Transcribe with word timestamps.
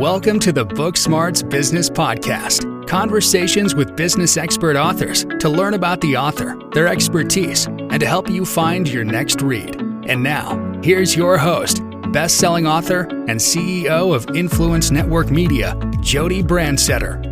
Welcome 0.00 0.40
to 0.40 0.50
the 0.50 0.64
Book 0.64 0.96
Smarts 0.96 1.42
Business 1.42 1.90
Podcast. 1.90 2.88
Conversations 2.88 3.74
with 3.74 3.96
business 3.96 4.38
expert 4.38 4.74
authors 4.74 5.26
to 5.40 5.50
learn 5.50 5.74
about 5.74 6.00
the 6.00 6.16
author, 6.16 6.58
their 6.72 6.88
expertise, 6.88 7.66
and 7.66 8.00
to 8.00 8.06
help 8.06 8.30
you 8.30 8.46
find 8.46 8.88
your 8.88 9.04
next 9.04 9.42
read. 9.42 9.78
And 10.06 10.22
now, 10.22 10.80
here's 10.82 11.14
your 11.14 11.36
host, 11.36 11.82
best-selling 12.12 12.66
author 12.66 13.00
and 13.28 13.38
CEO 13.38 14.14
of 14.14 14.34
Influence 14.34 14.90
Network 14.90 15.30
Media, 15.30 15.78
Jodi 16.00 16.42
Brandstetter. 16.42 17.22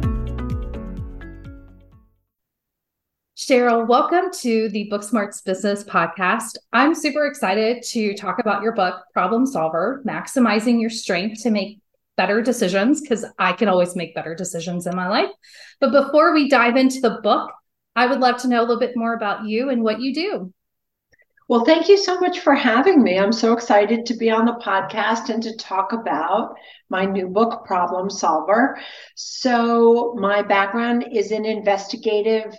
Cheryl, 3.35 3.89
welcome 3.89 4.31
to 4.41 4.69
the 4.69 4.85
Book 4.91 5.05
Smarts 5.05 5.41
Business 5.41 5.85
Podcast. 5.85 6.59
I'm 6.75 6.95
super 6.95 7.25
excited 7.25 7.83
to 7.85 8.13
talk 8.13 8.39
about 8.39 8.63
your 8.63 8.73
book, 8.73 9.05
Problem 9.15 9.47
Solver 9.47 10.03
Maximizing 10.07 10.83
Your 10.83 10.91
Strength 10.91 11.45
to 11.45 11.51
Make 11.51 11.81
better 12.19 12.43
decisions 12.43 13.01
because 13.01 13.25
I 13.39 13.53
can 13.55 13.69
always 13.69 13.97
make 13.97 14.15
better 14.15 14.35
decisions 14.35 14.87
in 14.87 14.95
my 14.95 15.09
life. 15.09 15.31
But 15.81 15.93
before 15.93 16.35
we 16.35 16.51
dive 16.51 16.77
into 16.77 17.01
the 17.01 17.21
book, 17.23 17.51
I 17.97 18.07
would 18.07 18.21
love 18.21 18.43
to 18.43 18.49
know 18.49 18.61
a 18.61 18.67
little 18.67 18.79
bit 18.79 18.97
more 18.97 19.15
about 19.15 19.47
you 19.47 19.71
and 19.71 19.83
what 19.83 20.01
you 20.01 20.13
do. 20.15 20.53
Well, 21.49 21.65
thank 21.65 21.89
you 21.89 21.97
so 21.97 22.21
much 22.21 22.41
for 22.41 22.55
having 22.55 23.03
me. 23.03 23.19
I'm 23.19 23.33
so 23.33 23.55
excited 23.55 24.05
to 24.05 24.17
be 24.17 24.31
on 24.31 24.45
the 24.45 24.61
podcast 24.63 25.31
and 25.31 25.43
to 25.45 25.57
talk 25.57 25.95
about 25.95 26.55
my 26.91 27.07
new 27.07 27.29
book, 27.29 27.65
Problem 27.65 28.11
Solver. 28.11 28.79
So, 29.15 30.15
my 30.19 30.43
background 30.43 31.07
is 31.11 31.33
in 31.33 31.47
investigative 31.47 32.55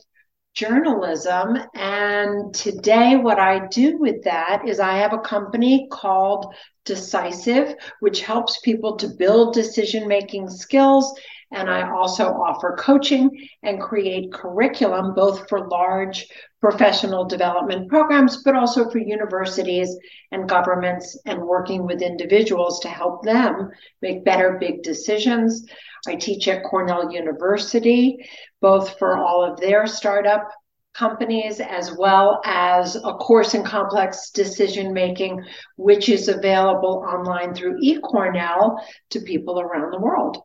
journalism. 0.54 1.58
And 1.76 2.54
today, 2.54 3.16
what 3.16 3.40
I 3.40 3.68
do 3.68 3.98
with 3.98 4.24
that 4.24 4.68
is 4.68 4.80
I 4.80 4.98
have 4.98 5.14
a 5.14 5.20
company 5.20 5.88
called 5.92 6.54
Decisive, 6.86 7.76
which 8.00 8.22
helps 8.22 8.60
people 8.62 8.98
to 8.98 9.08
build 9.08 9.54
decision 9.54 10.08
making 10.08 10.50
skills. 10.50 11.14
And 11.52 11.70
I 11.70 11.90
also 11.90 12.26
offer 12.26 12.76
coaching 12.78 13.50
and 13.64 13.82
create 13.82 14.32
curriculum, 14.32 15.16
both 15.16 15.50
for 15.50 15.68
large 15.68 16.28
professional 16.62 17.26
development 17.26 17.90
programs, 17.90 18.44
but 18.44 18.56
also 18.56 18.90
for 18.90 19.00
universities 19.00 19.98
and 20.32 20.48
governments 20.48 21.18
and 21.26 21.42
working 21.42 21.86
with 21.86 22.04
individuals 22.04 22.80
to 22.82 22.90
help 22.90 23.24
them 23.24 23.72
make 24.02 24.26
better 24.26 24.58
big 24.60 24.84
decisions. 24.84 25.66
I 26.08 26.16
teach 26.16 26.48
at 26.48 26.64
Cornell 26.64 27.12
University, 27.12 28.30
both 28.62 29.00
for 29.00 29.18
all 29.18 29.44
of 29.44 29.60
their 29.60 29.88
startup 29.88 30.52
companies 30.94 31.62
as 31.62 31.96
well 31.96 32.42
as 32.46 32.96
a 32.96 33.14
course 33.14 33.54
in 33.54 33.64
complex 33.64 34.32
decision 34.32 34.94
making, 34.94 35.44
which 35.78 36.10
is 36.10 36.28
available 36.28 37.06
online 37.08 37.54
through 37.54 37.80
eCornell 37.82 38.78
to 39.10 39.22
people 39.22 39.60
around 39.62 39.92
the 39.92 40.00
world. 40.00 40.44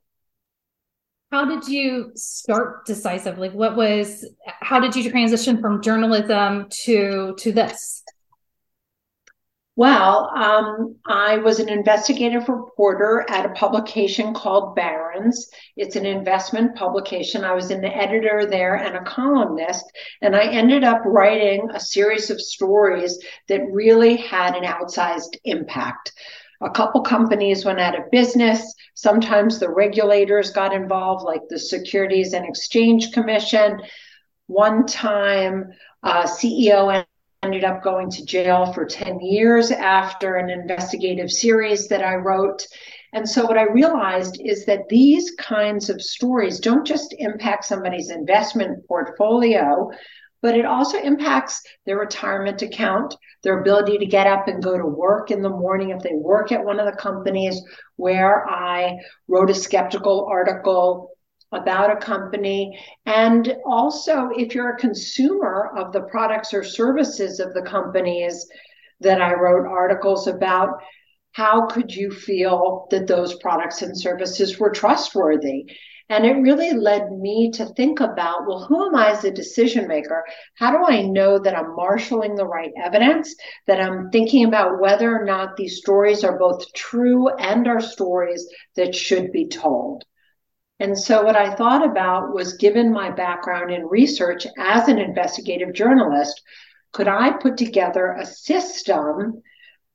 How 1.35 1.45
did 1.45 1.67
you 1.67 2.13
start 2.15 2.87
decisive? 2.87 3.39
Like 3.39 3.51
what 3.55 3.75
was 3.75 4.25
how 4.47 4.79
did 4.79 4.95
you 4.95 5.11
transition 5.11 5.61
from 5.61 5.83
journalism 5.83 6.69
to 6.85 7.35
to 7.39 7.51
this? 7.51 8.05
Well, 9.75 10.31
um, 10.37 10.95
I 11.05 11.39
was 11.39 11.59
an 11.59 11.69
investigative 11.69 12.49
reporter 12.49 13.27
at 13.29 13.47
a 13.47 13.55
publication 13.55 14.33
called 14.33 14.77
Barron's. 14.77 15.51
It's 15.77 15.97
an 15.97 16.07
investment 16.07 16.77
publication. 16.77 17.43
I 17.43 17.55
was 17.55 17.73
an 17.73 17.85
editor 17.85 18.47
there 18.47 18.77
and 18.77 18.95
a 18.95 19.03
columnist, 19.03 19.85
and 20.23 20.37
I 20.37 20.45
ended 20.45 20.85
up 20.85 21.01
writing 21.05 21.69
a 21.75 21.81
series 21.81 22.31
of 22.31 22.41
stories 22.41 23.19
that 23.49 23.73
really 23.73 24.15
had 24.15 24.55
an 24.55 24.63
outsized 24.63 25.37
impact. 25.43 26.13
A 26.61 26.71
couple 26.71 27.03
companies 27.03 27.65
went 27.65 27.81
out 27.81 27.99
of 27.99 28.11
business. 28.11 28.75
Sometimes 28.95 29.59
the 29.59 29.71
regulators 29.71 30.51
got 30.51 30.73
involved, 30.73 31.25
like 31.25 31.43
the 31.49 31.59
Securities 31.59 32.33
and 32.33 32.47
Exchange 32.47 33.13
Commission. 33.13 33.81
One 34.47 34.87
time, 34.87 35.73
uh, 36.03 36.25
CEO 36.25 37.05
ended 37.43 37.65
up 37.65 37.83
going 37.83 38.11
to 38.11 38.25
jail 38.25 38.73
for 38.73 38.87
10 38.87 39.21
years 39.21 39.71
after 39.71 40.37
an 40.37 40.49
investigative 40.49 41.31
series 41.31 41.89
that 41.89 42.03
I 42.03 42.15
wrote. 42.15 42.67
And 43.13 43.29
so, 43.29 43.45
what 43.45 43.59
I 43.59 43.65
realized 43.65 44.41
is 44.45 44.65
that 44.67 44.89
these 44.89 45.33
kinds 45.33 45.89
of 45.89 46.03
stories 46.03 46.59
don't 46.59 46.87
just 46.87 47.15
impact 47.19 47.65
somebody's 47.65 48.11
investment 48.11 48.87
portfolio, 48.89 49.91
but 50.45 50.59
it 50.59 50.67
also 50.67 50.99
impacts 50.99 51.63
their 51.87 51.97
retirement 51.97 52.61
account, 52.61 53.17
their 53.43 53.61
ability 53.61 53.97
to 53.97 54.05
get 54.05 54.27
up 54.27 54.47
and 54.47 54.63
go 54.63 54.77
to 54.77 54.85
work 54.85 55.31
in 55.31 55.41
the 55.41 55.49
morning 55.49 55.89
if 55.89 56.03
they 56.03 56.13
work 56.13 56.53
at 56.53 56.63
one 56.63 56.79
of 56.79 56.85
the 56.85 57.01
companies 57.01 57.59
where 57.97 58.47
I 58.47 58.99
wrote 59.27 59.49
a 59.49 59.55
skeptical 59.55 60.29
article 60.31 61.09
about 61.51 61.91
a 61.91 61.97
company. 61.97 62.79
And 63.07 63.57
also, 63.65 64.29
if 64.37 64.55
you're 64.55 64.75
a 64.75 64.79
consumer 64.79 65.71
of 65.79 65.95
the 65.95 66.03
products 66.03 66.53
or 66.53 66.63
services 66.63 67.41
of 67.41 67.55
the 67.55 67.63
companies 67.63 68.47
that 69.01 69.23
I 69.23 69.33
wrote 69.33 69.67
articles 69.67 70.27
about, 70.27 70.69
how 71.33 71.69
could 71.69 71.91
you 71.91 72.11
feel 72.11 72.87
that 72.91 73.07
those 73.07 73.35
products 73.37 73.81
and 73.81 73.99
services 73.99 74.59
were 74.59 74.73
trustworthy? 74.73 75.65
And 76.11 76.27
it 76.27 76.35
really 76.35 76.73
led 76.73 77.11
me 77.13 77.51
to 77.53 77.67
think 77.67 78.01
about 78.01 78.47
well, 78.47 78.65
who 78.65 78.87
am 78.87 78.95
I 78.95 79.11
as 79.13 79.25
a 79.25 79.31
decision 79.31 79.89
maker? 79.89 80.25
How 80.55 80.71
do 80.71 80.85
I 80.85 81.03
know 81.03 81.39
that 81.39 81.57
I'm 81.57 81.75
marshaling 81.75 82.35
the 82.35 82.47
right 82.47 82.73
evidence, 82.77 83.35
that 83.67 83.81
I'm 83.81 84.11
thinking 84.11 84.45
about 84.45 84.81
whether 84.81 85.15
or 85.15 85.25
not 85.25 85.57
these 85.57 85.79
stories 85.79 86.23
are 86.23 86.39
both 86.39 86.73
true 86.75 87.29
and 87.29 87.67
are 87.67 87.81
stories 87.81 88.47
that 88.77 88.95
should 88.95 89.33
be 89.33 89.49
told? 89.49 90.05
And 90.79 90.99
so, 90.99 91.23
what 91.23 91.37
I 91.37 91.55
thought 91.55 91.89
about 91.89 92.35
was 92.35 92.59
given 92.59 92.93
my 92.93 93.11
background 93.11 93.71
in 93.71 93.87
research 93.87 94.47
as 94.59 94.89
an 94.89 94.99
investigative 94.99 95.73
journalist, 95.73 96.43
could 96.93 97.09
I 97.09 97.31
put 97.31 97.57
together 97.57 98.13
a 98.13 98.27
system 98.27 99.43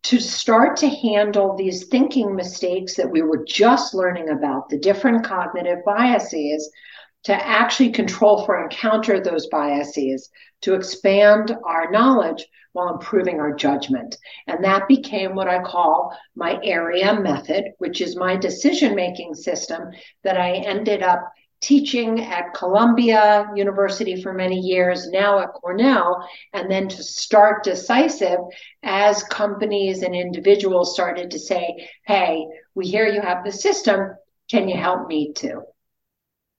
to 0.04 0.20
start 0.20 0.78
to 0.78 0.88
handle 0.88 1.56
these 1.56 1.88
thinking 1.88 2.36
mistakes 2.36 2.96
that 2.96 3.10
we 3.10 3.22
were 3.22 3.44
just 3.46 3.94
learning 3.94 4.30
about, 4.30 4.70
the 4.70 4.78
different 4.78 5.26
cognitive 5.26 5.80
biases, 5.86 6.72
to 7.24 7.34
actually 7.34 7.92
control 7.92 8.46
for 8.46 8.62
and 8.62 8.72
counter 8.72 9.20
those 9.20 9.48
biases, 9.48 10.30
to 10.62 10.74
expand 10.74 11.56
our 11.66 11.92
knowledge 11.92 12.48
while 12.74 12.94
improving 12.94 13.40
our 13.40 13.54
judgment. 13.54 14.16
And 14.48 14.64
that 14.64 14.88
became 14.88 15.36
what 15.36 15.48
I 15.48 15.62
call 15.62 16.16
my 16.36 16.60
area 16.64 17.20
method, 17.20 17.66
which 17.80 18.00
is 18.00 18.16
my 18.16 18.36
decision 18.36 18.96
making 18.96 19.34
system 19.36 19.90
that 20.24 20.38
I 20.38 20.52
ended 20.52 21.04
up 21.04 21.30
teaching 21.62 22.22
at 22.22 22.54
Columbia 22.54 23.48
University 23.56 24.22
for 24.22 24.34
many 24.34 24.60
years, 24.60 25.10
now 25.10 25.40
at 25.40 25.54
Cornell, 25.54 26.28
and 26.54 26.72
then 26.72 26.88
to 26.88 27.04
start 27.04 27.64
decisive 27.64 28.40
as 28.84 29.24
companies 29.24 30.02
and 30.04 30.16
individuals 30.16 30.94
started 30.94 31.32
to 31.32 31.40
say, 31.40 31.90
Hey, 32.06 32.46
we 32.76 32.88
hear 32.88 33.08
you 33.08 33.22
have 33.22 33.44
the 33.44 33.52
system. 33.52 34.16
Can 34.50 34.70
you 34.70 34.78
help 34.78 35.08
me 35.08 35.34
too? 35.34 35.64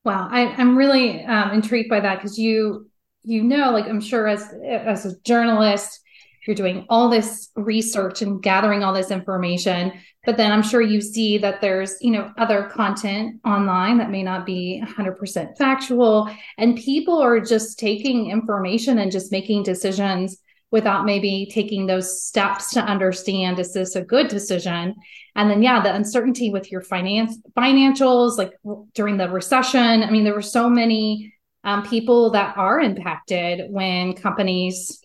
Wow, 0.04 0.28
I, 0.30 0.40
am 0.60 0.76
really 0.76 1.24
um, 1.24 1.52
intrigued 1.52 1.90
by 1.90 2.00
that 2.00 2.16
because 2.16 2.38
you 2.38 2.90
you 3.22 3.42
know, 3.42 3.70
like 3.70 3.86
I'm 3.86 4.00
sure 4.00 4.26
as 4.26 4.52
as 4.64 5.04
a 5.04 5.18
journalist, 5.20 6.00
you're 6.46 6.56
doing 6.56 6.86
all 6.88 7.08
this 7.08 7.50
research 7.54 8.22
and 8.22 8.42
gathering 8.42 8.82
all 8.82 8.92
this 8.92 9.10
information, 9.10 9.92
but 10.24 10.36
then 10.36 10.52
I'm 10.52 10.62
sure 10.62 10.80
you 10.80 11.00
see 11.00 11.38
that 11.38 11.60
there's 11.60 11.96
you 12.00 12.10
know 12.10 12.32
other 12.38 12.64
content 12.64 13.40
online 13.44 13.98
that 13.98 14.10
may 14.10 14.22
not 14.22 14.46
be 14.46 14.82
100% 14.86 15.56
factual, 15.56 16.30
and 16.58 16.76
people 16.76 17.18
are 17.18 17.40
just 17.40 17.78
taking 17.78 18.30
information 18.30 18.98
and 18.98 19.12
just 19.12 19.32
making 19.32 19.62
decisions 19.62 20.38
without 20.70 21.04
maybe 21.04 21.48
taking 21.50 21.86
those 21.86 22.22
steps 22.22 22.70
to 22.70 22.80
understand 22.80 23.58
is 23.58 23.72
this 23.72 23.96
a 23.96 24.02
good 24.02 24.28
decision? 24.28 24.94
And 25.34 25.50
then 25.50 25.62
yeah 25.62 25.82
the 25.82 25.94
uncertainty 25.94 26.50
with 26.50 26.70
your 26.70 26.80
finance 26.80 27.38
financials 27.56 28.38
like 28.38 28.52
during 28.94 29.16
the 29.16 29.28
recession. 29.28 30.02
I 30.02 30.10
mean 30.10 30.24
there 30.24 30.34
were 30.34 30.42
so 30.42 30.68
many 30.68 31.34
um, 31.64 31.82
people 31.84 32.30
that 32.30 32.56
are 32.56 32.80
impacted 32.80 33.70
when 33.70 34.14
companies 34.14 35.04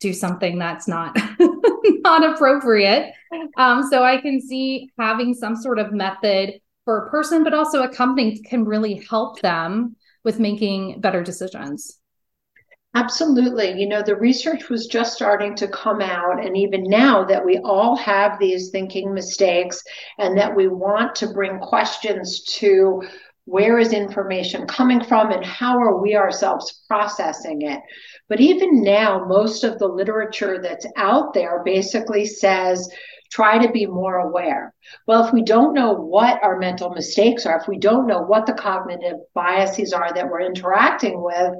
do 0.00 0.12
something 0.12 0.58
that's 0.58 0.88
not 0.88 1.16
not 1.40 2.34
appropriate 2.34 3.12
um, 3.56 3.88
so 3.90 4.02
i 4.02 4.20
can 4.20 4.40
see 4.40 4.90
having 4.98 5.34
some 5.34 5.56
sort 5.56 5.78
of 5.78 5.92
method 5.92 6.60
for 6.84 7.06
a 7.06 7.10
person 7.10 7.44
but 7.44 7.54
also 7.54 7.82
a 7.82 7.94
company 7.94 8.40
can 8.40 8.64
really 8.64 9.04
help 9.08 9.40
them 9.40 9.96
with 10.24 10.38
making 10.38 11.00
better 11.00 11.22
decisions 11.22 11.98
Absolutely. 12.94 13.78
You 13.78 13.86
know, 13.86 14.02
the 14.02 14.16
research 14.16 14.70
was 14.70 14.86
just 14.86 15.14
starting 15.14 15.54
to 15.56 15.68
come 15.68 16.00
out. 16.00 16.44
And 16.44 16.56
even 16.56 16.84
now 16.84 17.22
that 17.24 17.44
we 17.44 17.58
all 17.58 17.96
have 17.96 18.38
these 18.38 18.70
thinking 18.70 19.12
mistakes 19.12 19.82
and 20.18 20.36
that 20.38 20.56
we 20.56 20.68
want 20.68 21.14
to 21.16 21.28
bring 21.28 21.58
questions 21.58 22.42
to 22.44 23.02
where 23.48 23.78
is 23.78 23.94
information 23.94 24.66
coming 24.66 25.02
from 25.02 25.32
and 25.32 25.44
how 25.44 25.78
are 25.78 25.96
we 25.96 26.14
ourselves 26.14 26.82
processing 26.86 27.62
it. 27.62 27.80
But 28.28 28.40
even 28.40 28.82
now, 28.82 29.24
most 29.24 29.64
of 29.64 29.78
the 29.78 29.88
literature 29.88 30.60
that's 30.62 30.86
out 30.96 31.32
there 31.32 31.62
basically 31.64 32.26
says 32.26 32.90
try 33.30 33.58
to 33.58 33.72
be 33.72 33.86
more 33.86 34.16
aware. 34.16 34.74
Well, 35.06 35.24
if 35.24 35.32
we 35.32 35.42
don't 35.42 35.74
know 35.74 35.92
what 35.92 36.42
our 36.42 36.58
mental 36.58 36.90
mistakes 36.90 37.46
are, 37.46 37.58
if 37.58 37.68
we 37.68 37.78
don't 37.78 38.06
know 38.06 38.20
what 38.20 38.44
the 38.44 38.52
cognitive 38.52 39.16
biases 39.34 39.94
are 39.94 40.12
that 40.12 40.28
we're 40.28 40.42
interacting 40.42 41.22
with, 41.22 41.54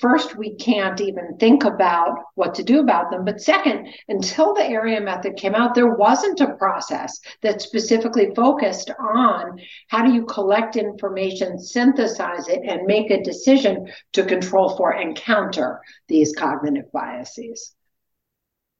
first, 0.00 0.36
we 0.36 0.54
can't 0.54 1.00
even 1.00 1.36
think 1.38 1.64
about 1.64 2.18
what 2.34 2.54
to 2.54 2.62
do 2.62 2.80
about 2.80 3.10
them. 3.10 3.24
But 3.24 3.40
second, 3.40 3.88
until 4.08 4.54
the 4.54 4.64
area 4.64 5.00
method 5.00 5.36
came 5.36 5.54
out, 5.54 5.74
there 5.74 5.94
wasn't 5.94 6.40
a 6.40 6.54
process 6.54 7.18
that 7.42 7.62
specifically 7.62 8.34
focused 8.34 8.90
on 8.90 9.60
how 9.88 10.04
do 10.04 10.12
you 10.12 10.24
collect 10.24 10.76
information, 10.76 11.58
synthesize 11.58 12.48
it, 12.48 12.60
and 12.66 12.86
make 12.86 13.10
a 13.10 13.22
decision 13.22 13.90
to 14.12 14.24
control 14.24 14.76
for 14.76 14.92
and 14.92 15.16
counter 15.16 15.80
these 16.08 16.34
cognitive 16.36 16.90
biases. 16.92 17.74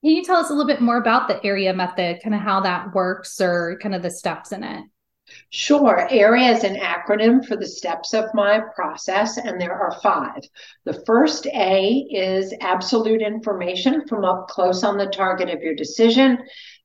Can 0.03 0.13
you 0.13 0.25
tell 0.25 0.39
us 0.39 0.49
a 0.49 0.55
little 0.55 0.67
bit 0.67 0.81
more 0.81 0.97
about 0.97 1.29
the 1.29 1.45
area 1.45 1.75
method, 1.75 2.21
kind 2.23 2.35
of 2.35 2.41
how 2.41 2.61
that 2.61 2.95
works 2.95 3.39
or 3.41 3.79
kind 3.83 3.95
of 3.95 4.03
the 4.03 4.11
steps 4.11 4.51
in 4.51 4.65
it? 4.65 4.85
Sure. 5.51 6.07
AREA 6.11 6.51
is 6.51 6.65
an 6.65 6.77
acronym 6.77 7.45
for 7.45 7.57
the 7.57 7.67
steps 7.67 8.15
of 8.15 8.33
my 8.35 8.61
process, 8.75 9.37
and 9.37 9.61
there 9.61 9.75
are 9.75 10.01
five. 10.03 10.43
The 10.85 11.03
first 11.05 11.47
A 11.47 12.07
is 12.11 12.55
absolute 12.61 13.23
information 13.23 14.07
from 14.07 14.25
up 14.25 14.49
close 14.49 14.85
on 14.85 14.97
the 14.97 15.07
target 15.07 15.49
of 15.51 15.63
your 15.63 15.75
decision. 15.75 16.39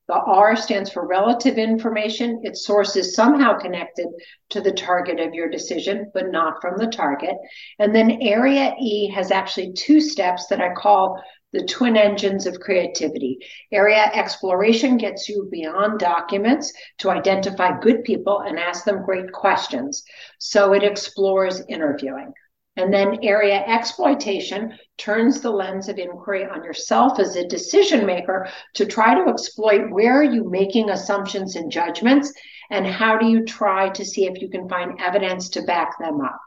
The 0.08 0.14
R 0.14 0.54
stands 0.54 0.90
for 0.90 1.04
relative 1.04 1.58
information. 1.58 2.40
Its 2.44 2.64
source 2.64 2.94
is 2.94 3.16
somehow 3.16 3.58
connected 3.58 4.06
to 4.50 4.60
the 4.60 4.70
target 4.70 5.18
of 5.18 5.34
your 5.34 5.48
decision, 5.48 6.12
but 6.14 6.30
not 6.30 6.60
from 6.60 6.78
the 6.78 6.86
target. 6.86 7.34
And 7.80 7.92
then 7.92 8.22
Area 8.22 8.72
E 8.80 9.08
has 9.10 9.32
actually 9.32 9.72
two 9.72 10.00
steps 10.00 10.46
that 10.46 10.60
I 10.60 10.72
call 10.74 11.20
the 11.52 11.64
twin 11.64 11.96
engines 11.96 12.46
of 12.46 12.60
creativity. 12.60 13.38
Area 13.72 14.10
exploration 14.12 14.96
gets 14.96 15.28
you 15.28 15.48
beyond 15.50 15.98
documents 15.98 16.72
to 16.98 17.10
identify 17.10 17.78
good 17.80 18.04
people 18.04 18.40
and 18.40 18.58
ask 18.58 18.84
them 18.84 19.04
great 19.04 19.32
questions. 19.32 20.04
So 20.38 20.72
it 20.72 20.82
explores 20.82 21.62
interviewing. 21.68 22.32
And 22.76 22.92
then 22.92 23.20
area 23.22 23.64
exploitation 23.66 24.78
turns 24.98 25.40
the 25.40 25.50
lens 25.50 25.88
of 25.88 25.98
inquiry 25.98 26.44
on 26.44 26.62
yourself 26.62 27.18
as 27.18 27.34
a 27.34 27.48
decision 27.48 28.04
maker 28.04 28.48
to 28.74 28.84
try 28.84 29.14
to 29.14 29.30
exploit 29.30 29.90
where 29.90 30.20
are 30.20 30.24
you 30.24 30.50
making 30.50 30.90
assumptions 30.90 31.56
and 31.56 31.72
judgments 31.72 32.32
and 32.70 32.86
how 32.86 33.16
do 33.16 33.26
you 33.26 33.44
try 33.44 33.88
to 33.90 34.04
see 34.04 34.26
if 34.26 34.42
you 34.42 34.50
can 34.50 34.68
find 34.68 35.00
evidence 35.00 35.48
to 35.50 35.62
back 35.62 35.98
them 35.98 36.20
up. 36.20 36.38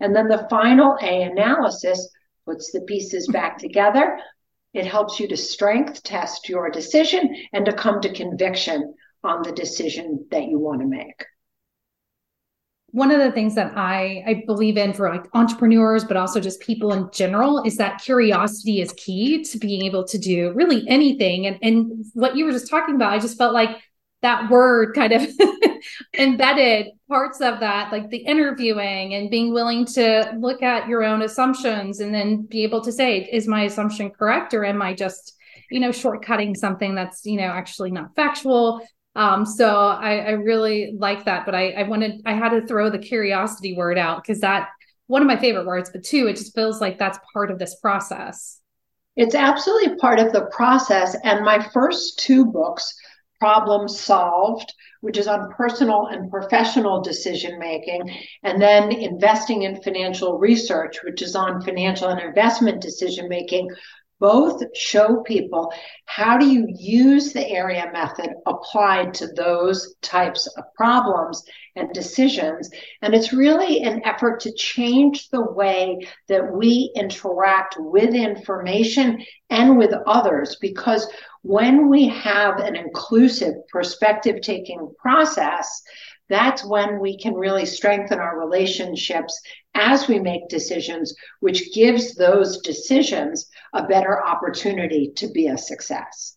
And 0.00 0.14
then 0.16 0.26
the 0.26 0.46
final 0.50 0.96
A 1.00 1.22
analysis 1.22 2.10
puts 2.44 2.72
the 2.72 2.80
pieces 2.80 3.28
back 3.28 3.58
together. 3.58 4.18
It 4.74 4.86
helps 4.86 5.18
you 5.18 5.28
to 5.28 5.36
strength 5.36 6.02
test 6.02 6.48
your 6.48 6.70
decision 6.70 7.34
and 7.52 7.64
to 7.66 7.72
come 7.72 8.00
to 8.02 8.12
conviction 8.12 8.94
on 9.24 9.42
the 9.42 9.52
decision 9.52 10.26
that 10.30 10.44
you 10.44 10.58
want 10.58 10.80
to 10.80 10.86
make 10.86 11.24
one 12.90 13.10
of 13.10 13.18
the 13.18 13.30
things 13.32 13.54
that 13.54 13.76
I 13.76 14.24
I 14.26 14.42
believe 14.46 14.76
in 14.76 14.92
for 14.92 15.10
like 15.10 15.24
entrepreneurs, 15.34 16.04
but 16.04 16.16
also 16.16 16.40
just 16.40 16.60
people 16.60 16.92
in 16.92 17.08
general, 17.12 17.62
is 17.64 17.76
that 17.76 18.00
curiosity 18.02 18.80
is 18.80 18.92
key 18.92 19.44
to 19.44 19.58
being 19.58 19.84
able 19.84 20.04
to 20.04 20.18
do 20.18 20.52
really 20.54 20.86
anything. 20.88 21.46
And 21.46 21.58
and 21.62 22.04
what 22.14 22.36
you 22.36 22.44
were 22.44 22.52
just 22.52 22.70
talking 22.70 22.94
about, 22.94 23.12
I 23.12 23.18
just 23.18 23.36
felt 23.36 23.52
like 23.52 23.70
that 24.22 24.50
word 24.50 24.94
kind 24.94 25.12
of 25.12 25.28
embedded 26.18 26.88
parts 27.08 27.40
of 27.40 27.60
that, 27.60 27.92
like 27.92 28.10
the 28.10 28.18
interviewing 28.18 29.14
and 29.14 29.30
being 29.30 29.52
willing 29.52 29.84
to 29.86 30.32
look 30.38 30.62
at 30.62 30.88
your 30.88 31.04
own 31.04 31.22
assumptions 31.22 32.00
and 32.00 32.14
then 32.14 32.42
be 32.42 32.64
able 32.64 32.82
to 32.82 32.92
say, 32.92 33.28
is 33.32 33.46
my 33.46 33.64
assumption 33.64 34.10
correct 34.10 34.54
or 34.54 34.64
am 34.64 34.82
I 34.82 34.94
just 34.94 35.34
you 35.70 35.80
know 35.80 35.90
shortcutting 35.90 36.56
something 36.56 36.94
that's 36.94 37.26
you 37.26 37.36
know 37.36 37.44
actually 37.44 37.90
not 37.90 38.14
factual 38.16 38.80
um, 39.18 39.44
so 39.44 39.68
I, 39.68 40.18
I 40.18 40.30
really 40.30 40.94
like 40.96 41.24
that, 41.24 41.44
but 41.44 41.52
I, 41.52 41.70
I 41.70 41.82
wanted 41.82 42.22
I 42.24 42.34
had 42.34 42.50
to 42.50 42.64
throw 42.64 42.88
the 42.88 43.00
curiosity 43.00 43.74
word 43.74 43.98
out 43.98 44.22
because 44.22 44.40
that 44.42 44.68
one 45.08 45.22
of 45.22 45.26
my 45.26 45.36
favorite 45.36 45.66
words, 45.66 45.90
but 45.92 46.04
two, 46.04 46.28
it 46.28 46.36
just 46.36 46.54
feels 46.54 46.80
like 46.80 46.98
that's 46.98 47.18
part 47.32 47.50
of 47.50 47.58
this 47.58 47.74
process. 47.80 48.60
It's 49.16 49.34
absolutely 49.34 49.96
part 49.96 50.20
of 50.20 50.32
the 50.32 50.48
process. 50.52 51.16
And 51.24 51.44
my 51.44 51.66
first 51.74 52.20
two 52.20 52.46
books, 52.46 52.94
Problem 53.40 53.88
Solved, 53.88 54.74
which 55.00 55.16
is 55.16 55.28
on 55.28 55.52
personal 55.52 56.06
and 56.06 56.30
professional 56.30 57.00
decision 57.00 57.58
making, 57.58 58.10
and 58.42 58.60
then 58.60 58.90
Investing 58.90 59.62
in 59.62 59.80
Financial 59.80 60.38
Research, 60.38 61.02
which 61.04 61.22
is 61.22 61.36
on 61.36 61.60
financial 61.62 62.08
and 62.08 62.20
investment 62.20 62.80
decision 62.82 63.28
making, 63.28 63.68
both 64.20 64.62
show 64.76 65.22
people 65.22 65.72
how 66.06 66.36
do 66.38 66.46
you 66.48 66.66
use 66.68 67.32
the 67.32 67.48
area 67.48 67.90
method 67.92 68.30
applied 68.46 69.14
to 69.14 69.28
those 69.28 69.94
types 70.02 70.46
of 70.56 70.64
problems 70.74 71.44
and 71.78 71.92
decisions. 71.92 72.70
And 73.02 73.14
it's 73.14 73.32
really 73.32 73.82
an 73.82 74.02
effort 74.04 74.40
to 74.40 74.52
change 74.52 75.28
the 75.30 75.42
way 75.42 76.06
that 76.28 76.52
we 76.52 76.90
interact 76.94 77.76
with 77.78 78.14
information 78.14 79.24
and 79.50 79.78
with 79.78 79.94
others 80.06 80.56
because 80.60 81.06
when 81.42 81.88
we 81.88 82.08
have 82.08 82.58
an 82.58 82.76
inclusive 82.76 83.54
perspective 83.70 84.40
taking 84.42 84.92
process 84.98 85.82
that's 86.28 86.64
when 86.64 87.00
we 87.00 87.18
can 87.18 87.34
really 87.34 87.66
strengthen 87.66 88.18
our 88.18 88.38
relationships 88.38 89.40
as 89.74 90.08
we 90.08 90.18
make 90.18 90.48
decisions, 90.48 91.14
which 91.40 91.72
gives 91.72 92.14
those 92.14 92.60
decisions 92.60 93.48
a 93.72 93.86
better 93.86 94.24
opportunity 94.24 95.12
to 95.16 95.28
be 95.28 95.48
a 95.48 95.58
success. 95.58 96.36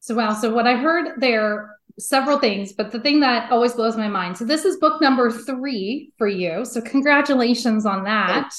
So, 0.00 0.14
wow. 0.14 0.34
So, 0.34 0.52
what 0.52 0.66
I 0.66 0.76
heard 0.76 1.20
there, 1.20 1.76
several 1.98 2.38
things, 2.38 2.72
but 2.72 2.92
the 2.92 3.00
thing 3.00 3.20
that 3.20 3.50
always 3.50 3.72
blows 3.72 3.96
my 3.96 4.08
mind. 4.08 4.36
So, 4.36 4.44
this 4.44 4.64
is 4.64 4.76
book 4.76 5.00
number 5.00 5.30
three 5.30 6.12
for 6.18 6.28
you. 6.28 6.64
So, 6.64 6.80
congratulations 6.80 7.86
on 7.86 8.04
that. 8.04 8.50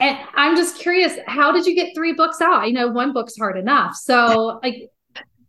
And 0.00 0.18
I'm 0.34 0.56
just 0.56 0.78
curious, 0.78 1.14
how 1.26 1.52
did 1.52 1.66
you 1.66 1.74
get 1.74 1.94
three 1.94 2.14
books 2.14 2.40
out? 2.40 2.64
I 2.64 2.70
know 2.70 2.88
one 2.88 3.12
book's 3.12 3.36
hard 3.36 3.58
enough. 3.58 3.94
So, 3.94 4.58
like, 4.62 4.88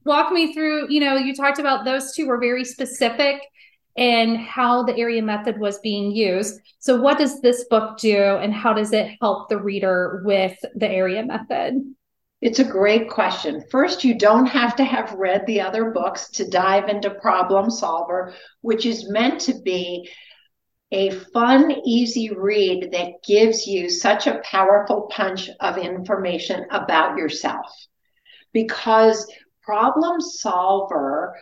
walk 0.04 0.34
me 0.34 0.54
through, 0.54 0.92
you 0.92 1.00
know, 1.00 1.16
you 1.16 1.34
talked 1.34 1.60
about 1.60 1.86
those 1.86 2.14
two 2.14 2.28
were 2.28 2.38
very 2.38 2.66
specific 2.66 3.42
and 3.98 4.38
how 4.38 4.84
the 4.84 4.98
area 4.98 5.22
method 5.22 5.60
was 5.60 5.80
being 5.80 6.12
used. 6.12 6.60
So, 6.80 7.02
what 7.02 7.18
does 7.18 7.42
this 7.42 7.66
book 7.70 7.98
do, 7.98 8.18
and 8.18 8.54
how 8.54 8.74
does 8.74 8.94
it 8.94 9.18
help 9.22 9.50
the 9.50 9.60
reader 9.60 10.22
with 10.26 10.58
the 10.76 10.90
area 10.90 11.26
method? 11.26 11.82
It's 12.42 12.60
a 12.60 12.64
great 12.64 13.10
question. 13.10 13.64
First, 13.70 14.04
you 14.04 14.18
don't 14.18 14.48
have 14.48 14.76
to 14.78 14.84
have 14.84 15.14
read 15.14 15.46
the 15.46 15.62
other 15.62 15.92
books 15.92 16.30
to 16.32 16.50
dive 16.50 16.90
into 16.90 17.12
Problem 17.12 17.70
Solver, 17.70 18.34
which 18.62 18.88
is 18.88 19.10
meant 19.10 19.42
to 19.42 19.60
be 19.62 20.10
a 20.92 21.12
fun, 21.12 21.72
easy 21.86 22.32
read 22.32 22.92
that 22.92 23.24
gives 23.26 23.68
you 23.68 23.90
such 23.90 24.28
a 24.28 24.42
powerful 24.44 25.04
punch 25.12 25.50
of 25.60 25.78
information 25.78 26.66
about 26.72 27.18
yourself. 27.18 27.72
Because 28.54 29.32
Problem 29.62 30.20
Solver 30.20 31.36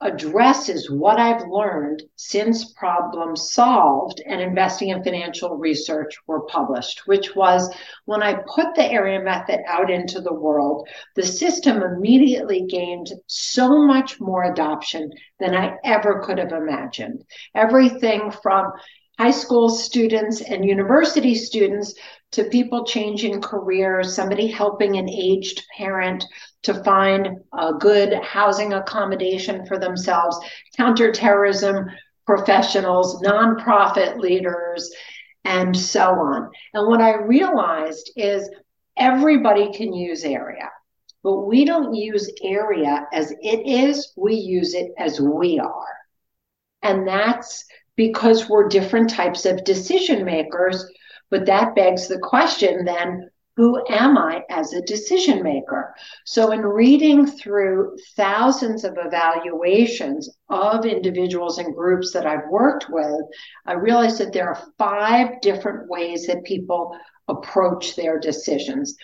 addresses 0.00 0.90
what 0.90 1.18
I've 1.18 1.48
learned 1.48 2.04
since 2.14 2.72
Problem 2.72 3.34
Solved 3.34 4.22
and 4.24 4.40
Investing 4.40 4.90
in 4.90 5.02
Financial 5.02 5.56
Research 5.56 6.14
were 6.26 6.46
published, 6.46 7.02
which 7.06 7.34
was 7.34 7.74
when 8.04 8.22
I 8.22 8.42
put 8.54 8.74
the 8.76 8.84
area 8.84 9.20
method 9.20 9.60
out 9.66 9.90
into 9.90 10.20
the 10.20 10.32
world, 10.32 10.88
the 11.16 11.26
system 11.26 11.82
immediately 11.82 12.64
gained 12.66 13.10
so 13.26 13.84
much 13.86 14.20
more 14.20 14.44
adoption 14.44 15.10
than 15.40 15.56
I 15.56 15.76
ever 15.82 16.22
could 16.24 16.38
have 16.38 16.52
imagined. 16.52 17.24
Everything 17.56 18.30
from 18.30 18.72
high 19.18 19.32
school 19.32 19.68
students 19.68 20.40
and 20.40 20.64
university 20.64 21.34
students 21.34 21.92
to 22.30 22.44
people 22.44 22.84
changing 22.84 23.40
careers, 23.40 24.14
somebody 24.14 24.46
helping 24.46 24.96
an 24.96 25.08
aged 25.08 25.64
parent 25.76 26.24
to 26.62 26.82
find 26.82 27.28
a 27.56 27.72
good 27.74 28.14
housing 28.22 28.72
accommodation 28.72 29.64
for 29.66 29.78
themselves, 29.78 30.38
counterterrorism 30.76 31.86
professionals, 32.28 33.22
nonprofit 33.22 34.18
leaders, 34.18 34.92
and 35.44 35.74
so 35.74 36.10
on. 36.10 36.50
And 36.74 36.86
what 36.86 37.00
I 37.00 37.14
realized 37.14 38.12
is 38.16 38.50
everybody 38.98 39.72
can 39.72 39.94
use 39.94 40.24
area, 40.24 40.70
but 41.22 41.46
we 41.46 41.64
don't 41.64 41.94
use 41.94 42.30
area 42.42 43.06
as 43.14 43.30
it 43.40 43.66
is, 43.66 44.12
we 44.14 44.34
use 44.34 44.74
it 44.74 44.92
as 44.98 45.18
we 45.18 45.58
are. 45.58 45.96
And 46.82 47.08
that's 47.08 47.64
because 47.96 48.46
we're 48.46 48.68
different 48.68 49.08
types 49.08 49.46
of 49.46 49.64
decision 49.64 50.26
makers. 50.26 50.84
But 51.30 51.46
that 51.46 51.74
begs 51.74 52.08
the 52.08 52.18
question 52.18 52.84
then 52.84 53.30
who 53.58 53.82
am 53.88 54.16
I 54.16 54.44
as 54.50 54.72
a 54.72 54.82
decision 54.82 55.42
maker? 55.42 55.92
So, 56.24 56.52
in 56.52 56.60
reading 56.60 57.26
through 57.26 57.96
thousands 58.14 58.84
of 58.84 58.96
evaluations 58.96 60.30
of 60.48 60.86
individuals 60.86 61.58
and 61.58 61.74
groups 61.74 62.12
that 62.12 62.24
I've 62.24 62.48
worked 62.48 62.86
with, 62.88 63.20
I 63.66 63.72
realized 63.72 64.18
that 64.18 64.32
there 64.32 64.46
are 64.48 64.62
five 64.78 65.40
different 65.40 65.90
ways 65.90 66.28
that 66.28 66.44
people 66.44 66.96
approach 67.26 67.96
their 67.96 68.20
decisions. 68.20 68.94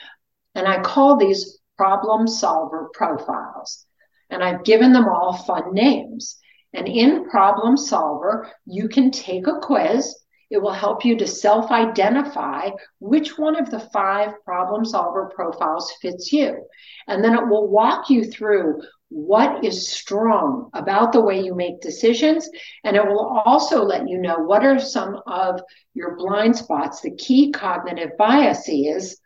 And 0.54 0.68
I 0.68 0.80
call 0.82 1.16
these 1.16 1.58
problem 1.76 2.28
solver 2.28 2.90
profiles. 2.94 3.84
and 4.30 4.40
I've 4.44 4.62
given 4.62 4.92
them 4.92 5.08
all 5.08 5.32
fun 5.32 5.74
names. 5.74 6.38
And 6.74 6.86
in 6.86 7.28
Problem 7.28 7.76
Solver, 7.76 8.52
you 8.66 8.88
can 8.88 9.10
take 9.10 9.48
a 9.48 9.58
quiz. 9.60 10.14
It 10.54 10.62
will 10.62 10.72
help 10.72 11.04
you 11.04 11.16
to 11.18 11.26
self 11.26 11.72
identify 11.72 12.70
which 13.00 13.36
one 13.36 13.56
of 13.60 13.72
the 13.72 13.80
five 13.80 14.34
problem 14.44 14.84
solver 14.84 15.32
profiles 15.34 15.90
fits 16.00 16.32
you. 16.32 16.64
And 17.08 17.24
then 17.24 17.34
it 17.34 17.48
will 17.48 17.66
walk 17.66 18.08
you 18.08 18.22
through 18.22 18.80
what 19.08 19.64
is 19.64 19.90
strong 19.90 20.70
about 20.72 21.12
the 21.12 21.20
way 21.20 21.40
you 21.40 21.56
make 21.56 21.80
decisions. 21.80 22.48
And 22.84 22.94
it 22.94 23.04
will 23.04 23.42
also 23.44 23.82
let 23.82 24.08
you 24.08 24.18
know 24.18 24.38
what 24.38 24.64
are 24.64 24.78
some 24.78 25.20
of 25.26 25.60
your 25.92 26.14
blind 26.16 26.56
spots, 26.56 27.00
the 27.00 27.16
key 27.16 27.50
cognitive 27.50 28.10
biases 28.16 29.20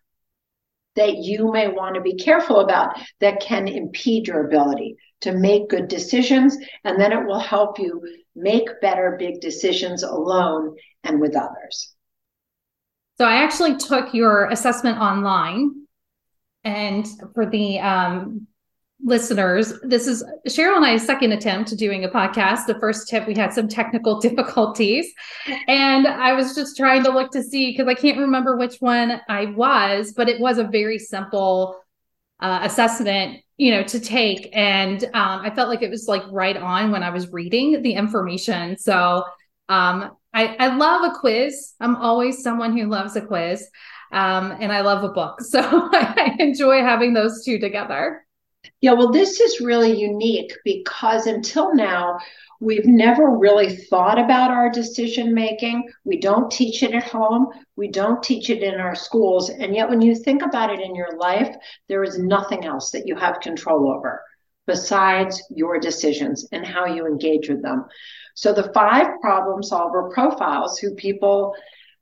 that 0.97 1.19
you 1.19 1.53
may 1.53 1.69
want 1.69 1.95
to 1.97 2.01
be 2.01 2.15
careful 2.15 2.61
about 2.61 2.99
that 3.21 3.41
can 3.41 3.69
impede 3.69 4.29
your 4.29 4.47
ability 4.47 4.97
to 5.21 5.33
make 5.33 5.69
good 5.69 5.89
decisions. 5.89 6.57
And 6.85 6.99
then 6.99 7.13
it 7.13 7.27
will 7.27 7.39
help 7.39 7.79
you 7.79 8.03
make 8.35 8.81
better 8.81 9.17
big 9.19 9.41
decisions 9.41 10.03
alone 10.03 10.77
and 11.09 11.21
with 11.21 11.37
others. 11.37 11.95
So 13.19 13.25
I 13.25 13.43
actually 13.43 13.77
took 13.77 14.15
your 14.15 14.49
assessment 14.51 14.99
online. 14.99 15.87
And 16.63 17.07
for 17.35 17.47
the 17.47 17.81
um, 17.81 18.47
listeners, 19.03 19.73
this 19.83 20.07
is 20.07 20.25
Cheryl 20.47 20.77
and 20.77 20.85
I's 20.85 21.05
second 21.05 21.33
attempt 21.33 21.71
to 21.71 21.77
doing 21.77 22.05
a 22.05 22.09
podcast. 22.09 22.67
The 22.67 22.79
first 22.79 23.09
tip, 23.09 23.27
we 23.27 23.35
had 23.35 23.53
some 23.53 23.67
technical 23.67 24.21
difficulties. 24.21 25.13
And 25.67 26.07
I 26.07 26.33
was 26.35 26.55
just 26.55 26.77
trying 26.77 27.03
to 27.05 27.11
look 27.11 27.33
to 27.33 27.43
see 27.43 27.73
because 27.73 27.89
I 27.89 27.95
can't 27.95 28.19
remember 28.19 28.57
which 28.57 28.77
one 28.79 29.21
I 29.29 29.47
was, 29.47 30.13
but 30.13 30.29
it 30.29 30.41
was 30.41 30.59
a 30.59 30.65
very 30.65 30.99
simple 30.99 31.77
uh, 32.41 32.61
assessment 32.63 33.41
you 33.57 33.73
know 33.73 33.83
to 33.83 33.99
take 33.99 34.49
and 34.53 35.03
um, 35.07 35.41
i 35.41 35.51
felt 35.51 35.69
like 35.69 35.83
it 35.83 35.91
was 35.91 36.07
like 36.07 36.23
right 36.31 36.57
on 36.57 36.93
when 36.93 37.03
i 37.03 37.11
was 37.11 37.33
reading 37.33 37.83
the 37.83 37.95
information 37.95 38.79
so 38.79 39.25
um, 39.69 40.13
I, 40.35 40.57
I 40.59 40.77
love 40.77 41.11
a 41.13 41.19
quiz 41.19 41.75
i'm 41.81 41.97
always 41.97 42.43
someone 42.43 42.77
who 42.77 42.87
loves 42.87 43.17
a 43.17 43.23
quiz 43.23 43.67
um, 44.13 44.57
and 44.61 44.73
i 44.73 44.81
love 44.81 45.05
a 45.05 45.13
book 45.13 45.41
so 45.43 45.61
i 45.63 46.37
enjoy 46.39 46.81
having 46.81 47.15
those 47.15 47.45
two 47.45 47.59
together 47.59 48.25
yeah 48.81 48.93
well 48.93 49.11
this 49.11 49.41
is 49.41 49.61
really 49.61 49.99
unique 49.99 50.53
because 50.65 51.27
until 51.27 51.75
now 51.75 52.19
We've 52.61 52.87
never 52.87 53.31
really 53.31 53.77
thought 53.77 54.19
about 54.19 54.51
our 54.51 54.69
decision 54.69 55.33
making. 55.33 55.89
We 56.05 56.19
don't 56.19 56.51
teach 56.51 56.83
it 56.83 56.93
at 56.93 57.05
home. 57.05 57.49
We 57.77 57.89
don't 57.89 58.23
teach 58.23 58.51
it 58.51 58.65
in 58.65 58.81
our 58.81 58.97
schools. 58.97 59.49
And 59.49 59.77
yet, 59.77 59.89
when 59.89 60.03
you 60.03 60.17
think 60.17 60.43
about 60.43 60.71
it 60.71 60.81
in 60.81 60.97
your 60.97 61.17
life, 61.17 61.55
there 61.89 62.03
is 62.03 62.19
nothing 62.19 62.65
else 62.65 62.91
that 62.91 63.07
you 63.07 63.15
have 63.15 63.41
control 63.41 63.93
over 63.93 64.23
besides 64.69 65.43
your 65.51 65.81
decisions 65.81 66.47
and 66.53 66.65
how 66.65 66.87
you 66.87 67.07
engage 67.07 67.49
with 67.49 67.63
them. 67.63 67.87
So, 68.35 68.53
the 68.53 68.71
five 68.73 69.21
problem 69.21 69.65
solver 69.65 70.11
profiles 70.11 70.79
who 70.79 70.95
people 70.95 71.57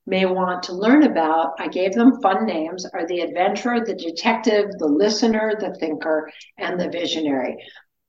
may 0.06 0.26
want 0.26 0.64
to 0.64 0.75
learn 0.75 1.04
about, 1.04 1.54
I 1.58 1.68
gave 1.68 1.94
them 1.94 2.20
fun 2.20 2.44
names, 2.44 2.85
are 2.92 3.06
the 3.06 3.20
adventurer, 3.20 3.80
the 3.85 3.94
detective, 3.94 4.66
the 4.78 4.87
listener, 4.87 5.54
the 5.58 5.75
thinker, 5.80 6.30
and 6.58 6.78
the 6.78 6.90
visionary. 6.90 7.56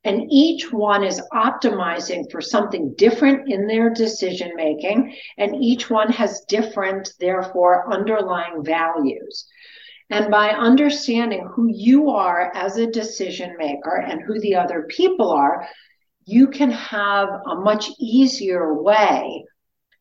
And 0.04 0.28
each 0.32 0.72
one 0.72 1.04
is 1.04 1.22
optimizing 1.34 2.32
for 2.32 2.42
something 2.42 2.94
different 2.98 3.52
in 3.52 3.68
their 3.68 3.90
decision 3.90 4.52
making. 4.56 5.16
And 5.38 5.56
each 5.56 5.90
one 5.90 6.12
has 6.12 6.46
different, 6.48 7.10
therefore, 7.20 7.92
underlying 7.92 8.64
values. 8.64 9.48
And 10.10 10.32
by 10.32 10.50
understanding 10.50 11.50
who 11.54 11.68
you 11.68 12.10
are 12.12 12.52
as 12.56 12.78
a 12.78 12.90
decision 12.90 13.56
maker 13.58 13.98
and 13.98 14.22
who 14.22 14.40
the 14.40 14.56
other 14.56 14.84
people 14.90 15.32
are, 15.32 15.68
you 16.26 16.48
can 16.48 16.72
have 16.72 17.30
a 17.30 17.56
much 17.56 17.90
easier 18.00 18.74
way 18.74 19.46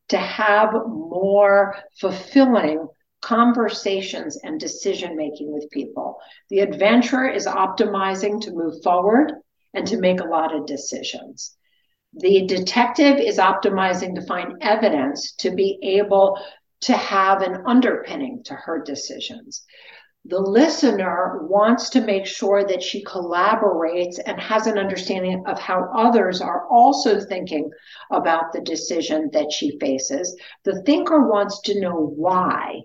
to 0.08 0.18
have 0.18 0.72
more 0.72 1.76
fulfilling 2.00 2.86
conversations 3.20 4.38
and 4.44 4.60
decision 4.60 5.16
making 5.16 5.52
with 5.52 5.68
people. 5.70 6.18
The 6.50 6.60
adventurer 6.60 7.28
is 7.28 7.46
optimizing 7.46 8.40
to 8.42 8.52
move 8.52 8.82
forward 8.84 9.32
and 9.75 9.86
to 9.88 9.98
make 9.98 10.20
a 10.20 10.28
lot 10.28 10.54
of 10.54 10.66
decisions. 10.66 11.56
The 12.12 12.46
detective 12.46 13.18
is 13.18 13.38
optimizing 13.38 14.14
to 14.14 14.26
find 14.26 14.62
evidence 14.62 15.32
to 15.38 15.50
be 15.50 15.78
able 15.82 16.38
to 16.82 16.92
have 16.92 17.42
an 17.42 17.64
underpinning 17.66 18.42
to 18.44 18.54
her 18.54 18.82
decisions. 18.82 19.64
The 20.28 20.40
listener 20.40 21.47
wants 21.47 21.90
to 21.90 22.00
make 22.00 22.26
sure 22.26 22.64
that 22.64 22.83
she 22.83 23.04
collaborates 23.04 24.18
and 24.25 24.40
has 24.40 24.66
an 24.66 24.76
understanding 24.76 25.45
of 25.47 25.59
how 25.59 25.88
others 25.95 26.40
are 26.40 26.66
also 26.68 27.21
thinking 27.21 27.71
about 28.11 28.52
the 28.52 28.61
decision 28.61 29.30
that 29.33 29.52
she 29.52 29.78
faces. 29.78 30.37
The 30.64 30.83
thinker 30.83 31.28
wants 31.28 31.61
to 31.62 31.80
know 31.80 31.95
why 31.95 32.83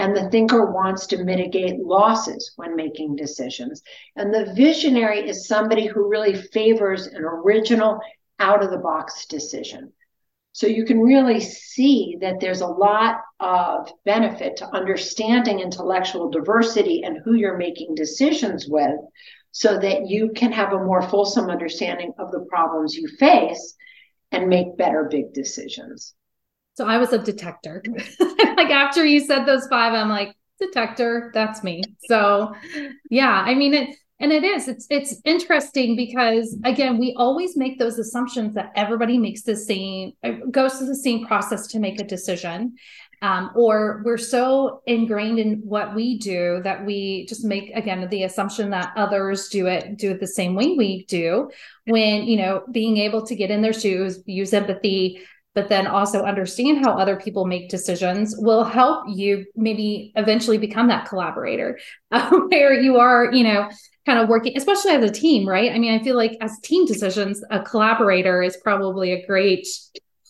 and 0.00 0.16
the 0.16 0.30
thinker 0.30 0.72
wants 0.72 1.06
to 1.08 1.22
mitigate 1.22 1.78
losses 1.78 2.52
when 2.56 2.74
making 2.74 3.16
decisions. 3.16 3.82
And 4.16 4.32
the 4.32 4.52
visionary 4.54 5.28
is 5.28 5.46
somebody 5.46 5.86
who 5.86 6.08
really 6.08 6.34
favors 6.34 7.06
an 7.06 7.22
original, 7.22 8.00
out 8.38 8.64
of 8.64 8.70
the 8.70 8.78
box 8.78 9.26
decision. 9.26 9.92
So 10.52 10.66
you 10.66 10.84
can 10.84 11.00
really 11.00 11.40
see 11.40 12.18
that 12.20 12.40
there's 12.40 12.60
a 12.60 12.66
lot 12.66 13.20
of 13.38 13.90
benefit 14.04 14.56
to 14.56 14.68
understanding 14.74 15.60
intellectual 15.60 16.28
diversity 16.28 17.02
and 17.04 17.18
who 17.24 17.34
you're 17.34 17.56
making 17.56 17.94
decisions 17.94 18.66
with 18.68 18.98
so 19.52 19.78
that 19.78 20.08
you 20.08 20.30
can 20.34 20.52
have 20.52 20.72
a 20.72 20.84
more 20.84 21.02
fulsome 21.02 21.50
understanding 21.50 22.12
of 22.18 22.30
the 22.32 22.44
problems 22.48 22.94
you 22.94 23.08
face 23.18 23.76
and 24.32 24.48
make 24.48 24.76
better 24.76 25.08
big 25.10 25.32
decisions. 25.32 26.14
So 26.74 26.86
I 26.86 26.98
was 26.98 27.12
a 27.12 27.18
detector. 27.18 27.82
like 28.20 28.70
after 28.70 29.04
you 29.04 29.20
said 29.20 29.44
those 29.44 29.66
five, 29.68 29.92
I'm 29.92 30.08
like, 30.08 30.34
detector, 30.60 31.30
that's 31.34 31.64
me. 31.64 31.82
So 32.06 32.54
yeah, 33.10 33.30
I 33.30 33.54
mean 33.54 33.74
it 33.74 33.96
and 34.20 34.32
it 34.32 34.44
is 34.44 34.68
it's 34.68 34.86
it's 34.90 35.16
interesting 35.24 35.96
because 35.96 36.56
again 36.64 36.98
we 36.98 37.14
always 37.16 37.56
make 37.56 37.78
those 37.78 37.98
assumptions 37.98 38.54
that 38.54 38.70
everybody 38.76 39.18
makes 39.18 39.42
the 39.42 39.56
same 39.56 40.12
uh, 40.22 40.32
goes 40.50 40.74
through 40.74 40.86
the 40.86 40.94
same 40.94 41.26
process 41.26 41.66
to 41.66 41.78
make 41.78 42.00
a 42.00 42.04
decision 42.04 42.74
um, 43.22 43.50
or 43.54 44.02
we're 44.04 44.16
so 44.16 44.82
ingrained 44.86 45.38
in 45.38 45.60
what 45.64 45.94
we 45.94 46.18
do 46.18 46.60
that 46.64 46.84
we 46.84 47.26
just 47.26 47.44
make 47.44 47.70
again 47.74 48.06
the 48.10 48.22
assumption 48.22 48.70
that 48.70 48.92
others 48.96 49.48
do 49.48 49.66
it 49.66 49.96
do 49.96 50.10
it 50.10 50.20
the 50.20 50.26
same 50.26 50.54
way 50.54 50.74
we 50.76 51.04
do 51.06 51.50
when 51.86 52.24
you 52.24 52.36
know 52.36 52.62
being 52.70 52.98
able 52.98 53.26
to 53.26 53.34
get 53.34 53.50
in 53.50 53.62
their 53.62 53.72
shoes 53.72 54.22
use 54.26 54.52
empathy 54.52 55.20
but 55.54 55.68
then 55.68 55.86
also 55.86 56.22
understand 56.22 56.84
how 56.84 56.92
other 56.92 57.16
people 57.16 57.44
make 57.44 57.68
decisions 57.68 58.34
will 58.38 58.64
help 58.64 59.04
you 59.08 59.44
maybe 59.56 60.12
eventually 60.16 60.58
become 60.58 60.88
that 60.88 61.08
collaborator 61.08 61.78
uh, 62.12 62.30
where 62.48 62.72
you 62.72 62.98
are, 62.98 63.32
you 63.32 63.44
know, 63.44 63.68
kind 64.06 64.18
of 64.18 64.28
working, 64.28 64.56
especially 64.56 64.92
as 64.92 65.04
a 65.04 65.12
team, 65.12 65.48
right? 65.48 65.72
I 65.72 65.78
mean, 65.78 65.98
I 65.98 66.02
feel 66.02 66.16
like 66.16 66.36
as 66.40 66.58
team 66.62 66.86
decisions, 66.86 67.42
a 67.50 67.60
collaborator 67.60 68.42
is 68.42 68.56
probably 68.62 69.12
a 69.12 69.26
great 69.26 69.66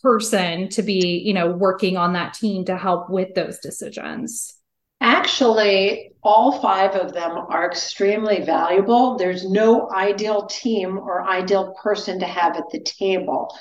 person 0.03 0.69
to 0.71 0.83
be, 0.83 1.23
you 1.25 1.35
know, 1.35 1.51
working 1.51 1.97
on 1.97 2.15
that 2.15 2.35
team 2.35 2.65
to 2.65 2.77
help 2.77 3.11
with 3.11 3.35
those 3.35 3.59
decisions. 3.59 4.55
Actually, 5.03 6.13
all 6.23 6.61
five 6.61 6.95
of 6.95 7.15
them 7.15 7.33
are 7.33 7.67
extremely 7.67 8.43
valuable. 8.43 9.17
There's 9.17 9.49
no 9.49 9.91
ideal 9.91 10.47
team 10.47 10.99
or 10.99 11.27
ideal 11.27 11.75
person 11.83 12.21
to 12.21 12.27
have 12.27 12.57
at 12.57 12.69
the 12.71 12.81
table. 12.81 13.55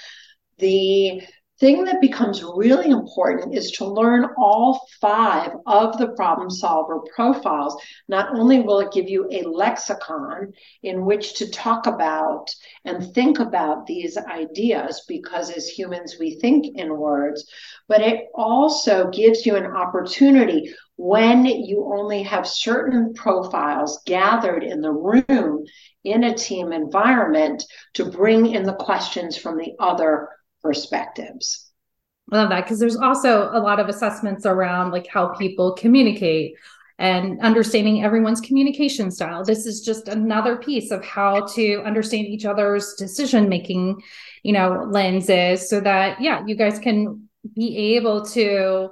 The 0.57 1.21
thing 1.59 1.83
that 1.83 1.99
becomes 1.99 2.41
really 2.41 2.89
important 2.89 3.53
is 3.53 3.71
to 3.71 3.85
learn 3.85 4.25
all 4.37 4.87
five 5.01 5.51
of 5.65 5.97
the 5.97 6.09
problem 6.09 6.49
solver 6.49 6.99
profiles. 7.13 7.75
Not 8.07 8.37
only 8.37 8.61
will 8.61 8.79
it 8.79 8.93
give 8.93 9.09
you 9.09 9.27
a 9.29 9.47
lexicon 9.47 10.53
in 10.83 11.05
which 11.05 11.35
to 11.35 11.51
talk 11.51 11.85
about 11.85 12.49
and 12.85 13.13
think 13.13 13.39
about 13.39 13.85
these 13.85 14.17
ideas, 14.17 15.03
because 15.07 15.49
as 15.49 15.67
humans 15.67 16.15
we 16.19 16.39
think 16.39 16.77
in 16.77 16.97
words, 16.97 17.45
but 17.87 18.01
it 18.01 18.27
also 18.33 19.09
gives 19.09 19.45
you 19.45 19.55
an 19.55 19.65
opportunity 19.65 20.73
when 20.95 21.45
you 21.45 21.91
only 21.93 22.23
have 22.23 22.47
certain 22.47 23.13
profiles 23.13 24.01
gathered 24.05 24.63
in 24.63 24.81
the 24.81 24.91
room 24.91 25.65
in 26.03 26.23
a 26.23 26.33
team 26.33 26.71
environment 26.71 27.63
to 27.93 28.05
bring 28.05 28.45
in 28.47 28.63
the 28.63 28.75
questions 28.75 29.37
from 29.37 29.57
the 29.57 29.73
other 29.79 30.29
perspectives. 30.61 31.71
I 32.31 32.37
love 32.37 32.49
that 32.49 32.63
because 32.63 32.79
there's 32.79 32.97
also 32.97 33.49
a 33.51 33.59
lot 33.59 33.79
of 33.79 33.89
assessments 33.89 34.45
around 34.45 34.91
like 34.91 35.07
how 35.07 35.29
people 35.29 35.73
communicate 35.73 36.55
and 36.99 37.39
understanding 37.39 38.03
everyone's 38.03 38.41
communication 38.41 39.09
style. 39.09 39.43
This 39.43 39.65
is 39.65 39.81
just 39.81 40.09
another 40.09 40.57
piece 40.57 40.91
of 40.91 41.03
how 41.03 41.47
to 41.47 41.81
understand 41.83 42.27
each 42.27 42.45
other's 42.45 42.93
decision 42.95 43.47
making, 43.47 44.01
you 44.43 44.51
know, 44.51 44.85
lenses 44.89 45.69
so 45.69 45.79
that 45.79 46.21
yeah, 46.21 46.45
you 46.45 46.55
guys 46.55 46.77
can 46.77 47.29
be 47.55 47.95
able 47.95 48.25
to 48.27 48.89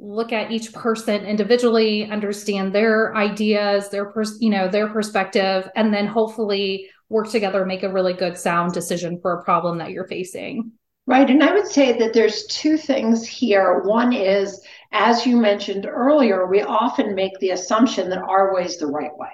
look 0.00 0.32
at 0.32 0.50
each 0.50 0.72
person 0.72 1.24
individually, 1.24 2.10
understand 2.10 2.74
their 2.74 3.14
ideas, 3.16 3.88
their 3.90 4.06
pers- 4.06 4.38
you 4.40 4.50
know, 4.50 4.68
their 4.68 4.88
perspective 4.88 5.70
and 5.76 5.94
then 5.94 6.06
hopefully 6.06 6.90
work 7.08 7.30
together 7.30 7.64
make 7.64 7.82
a 7.82 7.92
really 7.92 8.14
good 8.14 8.36
sound 8.36 8.72
decision 8.72 9.18
for 9.20 9.34
a 9.34 9.44
problem 9.44 9.78
that 9.78 9.90
you're 9.90 10.08
facing 10.08 10.72
Right. 11.06 11.28
And 11.28 11.42
I 11.42 11.52
would 11.52 11.66
say 11.66 11.98
that 11.98 12.14
there's 12.14 12.46
two 12.46 12.78
things 12.78 13.26
here. 13.26 13.82
One 13.82 14.14
is, 14.14 14.62
as 14.90 15.26
you 15.26 15.36
mentioned 15.36 15.86
earlier, 15.86 16.46
we 16.46 16.62
often 16.62 17.14
make 17.14 17.38
the 17.38 17.50
assumption 17.50 18.08
that 18.08 18.22
our 18.22 18.54
way 18.54 18.64
is 18.64 18.78
the 18.78 18.86
right 18.86 19.14
way. 19.18 19.28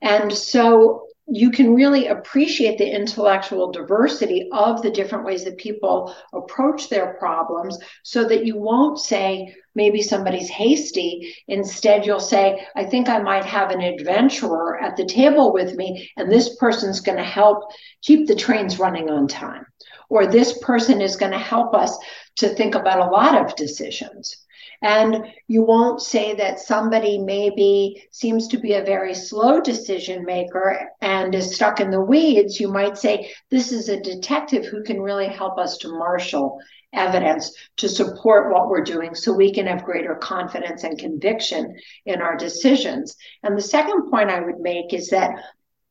And 0.00 0.32
so 0.32 1.08
you 1.26 1.50
can 1.50 1.74
really 1.74 2.08
appreciate 2.08 2.76
the 2.76 2.94
intellectual 2.94 3.72
diversity 3.72 4.48
of 4.52 4.82
the 4.82 4.90
different 4.90 5.24
ways 5.24 5.44
that 5.44 5.56
people 5.56 6.14
approach 6.34 6.88
their 6.88 7.14
problems 7.14 7.78
so 8.02 8.28
that 8.28 8.44
you 8.44 8.58
won't 8.58 8.98
say 8.98 9.54
maybe 9.74 10.02
somebody's 10.02 10.50
hasty. 10.50 11.34
Instead 11.48 12.04
you'll 12.04 12.20
say 12.20 12.66
i 12.76 12.84
think 12.84 13.08
i 13.08 13.18
might 13.18 13.44
have 13.44 13.70
an 13.70 13.80
adventurer 13.80 14.78
at 14.80 14.96
the 14.96 15.06
table 15.06 15.52
with 15.52 15.74
me 15.74 16.10
and 16.16 16.30
this 16.30 16.56
person's 16.56 17.00
going 17.00 17.18
to 17.18 17.24
help 17.24 17.72
keep 18.02 18.26
the 18.26 18.36
trains 18.36 18.78
running 18.78 19.10
on 19.10 19.26
time. 19.26 19.64
Or 20.10 20.26
this 20.26 20.58
person 20.58 21.00
is 21.00 21.16
going 21.16 21.32
to 21.32 21.38
help 21.38 21.74
us 21.74 21.96
to 22.36 22.50
think 22.50 22.74
about 22.74 23.00
a 23.00 23.10
lot 23.10 23.40
of 23.40 23.56
decisions 23.56 24.44
and 24.82 25.26
you 25.48 25.62
won't 25.62 26.02
say 26.02 26.34
that 26.34 26.60
somebody 26.60 27.18
maybe 27.18 28.06
seems 28.10 28.48
to 28.48 28.58
be 28.58 28.74
a 28.74 28.84
very 28.84 29.14
slow 29.14 29.60
decision 29.60 30.24
maker 30.24 30.90
and 31.00 31.34
is 31.34 31.54
stuck 31.54 31.80
in 31.80 31.90
the 31.90 32.00
weeds. 32.00 32.60
You 32.60 32.68
might 32.68 32.98
say, 32.98 33.32
This 33.50 33.72
is 33.72 33.88
a 33.88 34.00
detective 34.00 34.66
who 34.66 34.82
can 34.82 35.00
really 35.00 35.28
help 35.28 35.58
us 35.58 35.78
to 35.78 35.88
marshal 35.88 36.58
evidence 36.92 37.52
to 37.76 37.88
support 37.88 38.52
what 38.52 38.68
we're 38.68 38.84
doing 38.84 39.14
so 39.14 39.32
we 39.32 39.52
can 39.52 39.66
have 39.66 39.84
greater 39.84 40.14
confidence 40.14 40.84
and 40.84 40.98
conviction 40.98 41.76
in 42.06 42.22
our 42.22 42.36
decisions. 42.36 43.16
And 43.42 43.56
the 43.56 43.62
second 43.62 44.10
point 44.10 44.30
I 44.30 44.40
would 44.40 44.60
make 44.60 44.94
is 44.94 45.10
that 45.10 45.30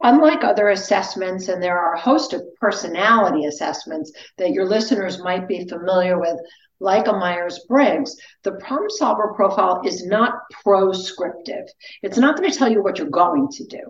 unlike 0.02 0.44
other 0.44 0.70
assessments, 0.70 1.48
and 1.48 1.64
there 1.64 1.78
are 1.78 1.96
a 1.96 2.00
host 2.00 2.34
of 2.34 2.44
personality 2.60 3.46
assessments 3.46 4.12
that 4.38 4.52
your 4.52 4.66
listeners 4.66 5.20
might 5.20 5.48
be 5.48 5.68
familiar 5.68 6.20
with, 6.20 6.38
like 6.80 7.08
a 7.08 7.14
Myers 7.14 7.66
Briggs, 7.68 8.16
the 8.44 8.54
problem 8.54 8.90
solver 8.90 9.34
profile 9.34 9.82
is 9.86 10.06
not 10.06 10.34
proscriptive. 10.52 11.66
It's 12.02 12.18
not 12.18 12.38
going 12.38 12.52
to 12.52 12.58
tell 12.58 12.72
you 12.72 12.84
what 12.84 12.98
you're 12.98 13.08
going 13.10 13.48
to 13.54 13.66
do. 13.66 13.82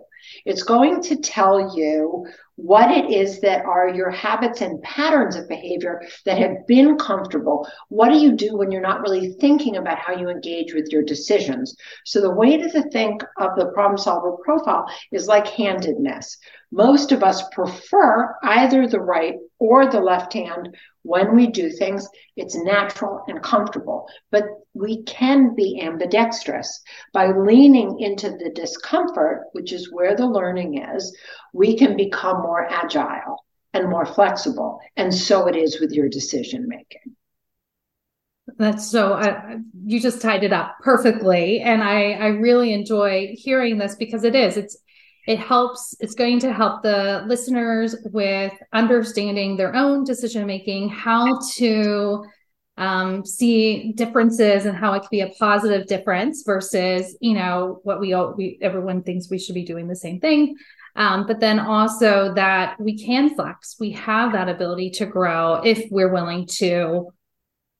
It's 0.44 0.62
going 0.62 1.02
to 1.02 1.16
tell 1.16 1.76
you 1.76 2.26
what 2.56 2.90
it 2.90 3.10
is 3.10 3.40
that 3.40 3.64
are 3.64 3.88
your 3.88 4.10
habits 4.10 4.60
and 4.60 4.80
patterns 4.82 5.34
of 5.36 5.48
behavior 5.48 6.00
that 6.24 6.38
have 6.38 6.66
been 6.66 6.96
comfortable. 6.96 7.68
What 7.88 8.10
do 8.10 8.18
you 8.18 8.32
do 8.32 8.56
when 8.56 8.70
you're 8.70 8.80
not 8.80 9.00
really 9.00 9.32
thinking 9.34 9.76
about 9.76 9.98
how 9.98 10.14
you 10.14 10.28
engage 10.28 10.72
with 10.72 10.88
your 10.90 11.02
decisions? 11.02 11.76
So, 12.04 12.20
the 12.20 12.30
way 12.30 12.56
to 12.56 12.82
think 12.90 13.22
of 13.38 13.56
the 13.56 13.66
problem 13.74 13.98
solver 13.98 14.36
profile 14.44 14.86
is 15.10 15.26
like 15.26 15.48
handedness. 15.48 16.38
Most 16.70 17.12
of 17.12 17.22
us 17.22 17.42
prefer 17.50 18.34
either 18.42 18.86
the 18.86 19.00
right 19.00 19.34
or 19.64 19.86
the 19.86 20.00
left 20.00 20.34
hand 20.34 20.76
when 21.04 21.34
we 21.34 21.46
do 21.46 21.70
things. 21.70 22.06
It's 22.36 22.54
natural 22.54 23.24
and 23.28 23.42
comfortable, 23.42 24.06
but 24.30 24.44
we 24.74 25.02
can 25.04 25.54
be 25.54 25.80
ambidextrous 25.80 26.82
by 27.14 27.32
leaning 27.32 27.98
into 27.98 28.28
the 28.28 28.50
discomfort, 28.54 29.44
which 29.52 29.72
is 29.72 29.90
where 29.90 30.14
the 30.14 30.26
learning 30.26 30.82
is. 30.94 31.16
We 31.54 31.78
can 31.78 31.96
become 31.96 32.42
more 32.42 32.66
agile 32.70 33.44
and 33.72 33.88
more 33.88 34.04
flexible. 34.04 34.80
And 34.96 35.14
so 35.14 35.46
it 35.46 35.56
is 35.56 35.80
with 35.80 35.92
your 35.92 36.10
decision 36.10 36.68
making. 36.68 37.16
That's 38.58 38.86
so 38.86 39.14
uh, 39.14 39.56
you 39.86 39.98
just 39.98 40.20
tied 40.20 40.44
it 40.44 40.52
up 40.52 40.76
perfectly 40.82 41.60
and 41.60 41.82
I 41.82 42.12
I 42.12 42.26
really 42.26 42.74
enjoy 42.74 43.32
hearing 43.32 43.78
this 43.78 43.96
because 43.96 44.22
it 44.22 44.34
is 44.34 44.58
it's 44.58 44.76
it 45.26 45.38
helps 45.38 45.94
it's 46.00 46.14
going 46.14 46.38
to 46.40 46.52
help 46.52 46.82
the 46.82 47.24
listeners 47.26 47.96
with 48.12 48.52
understanding 48.72 49.56
their 49.56 49.74
own 49.74 50.04
decision 50.04 50.46
making 50.46 50.88
how 50.88 51.38
to 51.54 52.24
um, 52.76 53.24
see 53.24 53.92
differences 53.92 54.66
and 54.66 54.76
how 54.76 54.94
it 54.94 55.00
could 55.00 55.10
be 55.10 55.20
a 55.20 55.30
positive 55.38 55.86
difference 55.86 56.42
versus 56.44 57.16
you 57.20 57.34
know 57.34 57.80
what 57.84 58.00
we 58.00 58.12
all 58.12 58.34
we 58.36 58.58
everyone 58.60 59.02
thinks 59.02 59.30
we 59.30 59.38
should 59.38 59.54
be 59.54 59.64
doing 59.64 59.88
the 59.88 59.96
same 59.96 60.20
thing. 60.20 60.56
Um, 60.96 61.26
but 61.26 61.40
then 61.40 61.58
also 61.58 62.32
that 62.34 62.80
we 62.80 62.96
can 62.96 63.34
flex. 63.34 63.76
We 63.80 63.90
have 63.92 64.32
that 64.32 64.48
ability 64.48 64.90
to 64.90 65.06
grow 65.06 65.54
if 65.64 65.90
we're 65.90 66.12
willing 66.12 66.46
to 66.58 67.08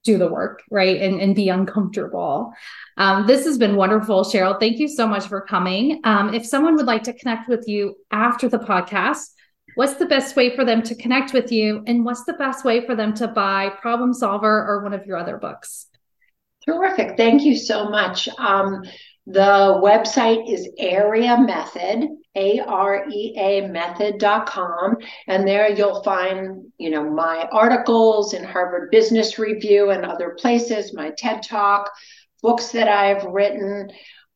do 0.04 0.18
the 0.18 0.28
work 0.28 0.62
right 0.70 1.00
and, 1.00 1.20
and 1.20 1.34
be 1.34 1.48
uncomfortable 1.48 2.54
um, 2.96 3.26
this 3.26 3.44
has 3.44 3.58
been 3.58 3.76
wonderful, 3.76 4.22
Cheryl. 4.24 4.58
Thank 4.58 4.78
you 4.78 4.88
so 4.88 5.06
much 5.06 5.26
for 5.26 5.40
coming. 5.40 6.00
Um, 6.04 6.32
if 6.32 6.46
someone 6.46 6.76
would 6.76 6.86
like 6.86 7.02
to 7.04 7.12
connect 7.12 7.48
with 7.48 7.66
you 7.66 7.96
after 8.10 8.48
the 8.48 8.58
podcast, 8.58 9.30
what's 9.74 9.94
the 9.94 10.06
best 10.06 10.36
way 10.36 10.54
for 10.54 10.64
them 10.64 10.82
to 10.82 10.94
connect 10.94 11.32
with 11.32 11.50
you? 11.50 11.82
And 11.86 12.04
what's 12.04 12.24
the 12.24 12.34
best 12.34 12.64
way 12.64 12.86
for 12.86 12.94
them 12.94 13.12
to 13.14 13.28
buy 13.28 13.70
Problem 13.80 14.14
Solver 14.14 14.66
or 14.66 14.82
one 14.82 14.94
of 14.94 15.06
your 15.06 15.16
other 15.16 15.38
books? 15.38 15.86
Terrific. 16.64 17.16
Thank 17.16 17.42
you 17.42 17.56
so 17.56 17.88
much. 17.88 18.28
Um, 18.38 18.82
the 19.26 19.80
website 19.82 20.50
is 20.50 20.68
Area 20.78 21.36
Method, 21.38 22.08
A 22.36 22.60
R 22.60 23.08
E 23.08 23.34
A 23.36 23.68
method.com. 23.68 24.96
And 25.28 25.46
there 25.46 25.70
you'll 25.70 26.02
find, 26.02 26.72
you 26.78 26.90
know, 26.90 27.08
my 27.08 27.48
articles 27.52 28.34
in 28.34 28.44
Harvard 28.44 28.90
Business 28.90 29.38
Review 29.38 29.90
and 29.90 30.04
other 30.04 30.36
places, 30.38 30.94
my 30.94 31.10
TED 31.16 31.42
Talk, 31.42 31.90
books 32.42 32.72
that 32.72 32.88
I've 32.88 33.24
written, 33.24 33.90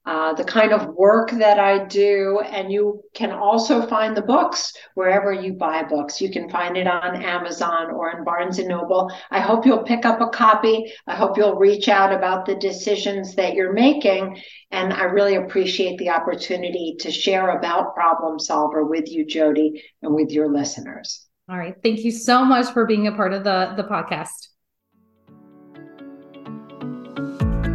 uh, 0.08 0.32
the 0.32 0.42
kind 0.42 0.72
of 0.72 0.94
work 0.94 1.30
that 1.32 1.58
I 1.58 1.84
do. 1.84 2.40
And 2.40 2.72
you 2.72 3.02
can 3.12 3.30
also 3.30 3.86
find 3.86 4.16
the 4.16 4.22
books 4.22 4.72
wherever 4.94 5.34
you 5.34 5.52
buy 5.52 5.82
books. 5.82 6.18
You 6.18 6.30
can 6.30 6.48
find 6.48 6.78
it 6.78 6.86
on 6.86 7.22
Amazon 7.22 7.90
or 7.90 8.16
in 8.16 8.24
Barnes 8.24 8.58
and 8.58 8.68
Noble. 8.68 9.12
I 9.30 9.40
hope 9.40 9.66
you'll 9.66 9.82
pick 9.82 10.06
up 10.06 10.22
a 10.22 10.28
copy. 10.28 10.90
I 11.06 11.14
hope 11.14 11.36
you'll 11.36 11.56
reach 11.56 11.90
out 11.90 12.10
about 12.10 12.46
the 12.46 12.54
decisions 12.54 13.34
that 13.34 13.52
you're 13.52 13.74
making. 13.74 14.40
And 14.70 14.94
I 14.94 15.02
really 15.02 15.34
appreciate 15.34 15.98
the 15.98 16.08
opportunity 16.08 16.96
to 17.00 17.10
share 17.10 17.58
about 17.58 17.94
Problem 17.94 18.38
Solver 18.38 18.86
with 18.86 19.12
you, 19.12 19.26
Jodi, 19.26 19.84
and 20.00 20.14
with 20.14 20.30
your 20.30 20.50
listeners. 20.50 21.26
All 21.50 21.58
right. 21.58 21.74
Thank 21.82 21.98
you 22.00 22.12
so 22.12 22.46
much 22.46 22.72
for 22.72 22.86
being 22.86 23.08
a 23.08 23.12
part 23.12 23.34
of 23.34 23.44
the, 23.44 23.74
the 23.76 23.84
podcast. 23.84 24.48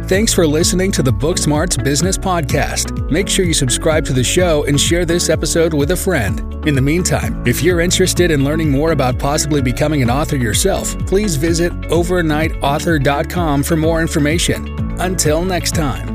Thanks 0.06 0.34
for 0.34 0.46
listening 0.46 0.92
to 0.92 1.02
the 1.02 1.10
Booksmarts 1.10 1.82
Business 1.82 2.18
Podcast. 2.18 3.10
Make 3.10 3.26
sure 3.26 3.46
you 3.46 3.54
subscribe 3.54 4.04
to 4.04 4.12
the 4.12 4.22
show 4.22 4.64
and 4.64 4.78
share 4.78 5.06
this 5.06 5.30
episode 5.30 5.72
with 5.72 5.92
a 5.92 5.96
friend. 5.96 6.40
In 6.68 6.74
the 6.74 6.82
meantime, 6.82 7.42
if 7.46 7.62
you're 7.62 7.80
interested 7.80 8.30
in 8.30 8.44
learning 8.44 8.70
more 8.70 8.92
about 8.92 9.18
possibly 9.18 9.62
becoming 9.62 10.02
an 10.02 10.10
author 10.10 10.36
yourself, 10.36 10.94
please 11.06 11.36
visit 11.36 11.72
overnightauthor.com 11.72 13.62
for 13.62 13.76
more 13.76 14.02
information. 14.02 15.00
Until 15.00 15.42
next 15.42 15.74
time. 15.74 16.13